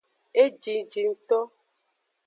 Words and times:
Ejiji 0.43 1.01
ngto. 1.11 1.39